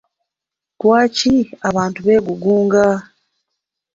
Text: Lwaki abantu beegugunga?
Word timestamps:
Lwaki 0.79 1.31
abantu 1.69 1.99
beegugunga? 2.05 2.85